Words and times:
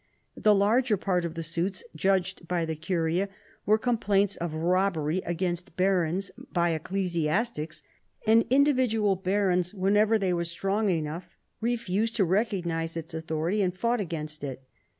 The 0.35 0.55
larger 0.55 0.97
part 0.97 1.25
of 1.25 1.35
the 1.35 1.43
suits 1.43 1.83
judged 1.95 2.47
by 2.47 2.65
the 2.65 2.75
curia 2.75 3.29
were 3.67 3.77
complaints 3.77 4.35
of 4.35 4.55
robbery 4.55 5.19
against 5.27 5.75
barons 5.77 6.31
by 6.51 6.71
ecclesiastics, 6.71 7.83
and 8.25 8.43
individual 8.49 9.15
barons, 9.15 9.75
whenever 9.75 10.17
they 10.17 10.33
were 10.33 10.43
strong 10.43 10.89
enough, 10.89 11.37
refused 11.59 12.15
to 12.15 12.25
recognise 12.25 12.97
its 12.97 13.13
authority 13.13 13.61
and 13.61 13.75
fought 13.77 13.99
against 14.01 14.43
it. 14.43 14.63